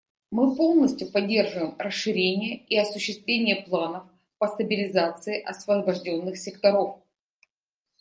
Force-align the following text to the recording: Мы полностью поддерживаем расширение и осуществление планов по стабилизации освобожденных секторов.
Мы 0.31 0.55
полностью 0.55 1.11
поддерживаем 1.11 1.75
расширение 1.77 2.57
и 2.57 2.75
осуществление 2.75 3.57
планов 3.61 4.03
по 4.39 4.47
стабилизации 4.47 5.39
освобожденных 5.43 6.37
секторов. 6.39 6.97